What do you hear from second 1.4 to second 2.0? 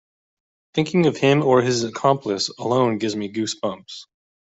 or his